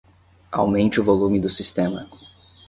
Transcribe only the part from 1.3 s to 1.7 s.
do